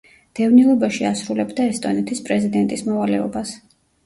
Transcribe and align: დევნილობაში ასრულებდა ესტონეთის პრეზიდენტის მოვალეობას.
დევნილობაში 0.37 1.05
ასრულებდა 1.09 1.67
ესტონეთის 1.73 2.23
პრეზიდენტის 2.31 2.85
მოვალეობას. 2.89 3.55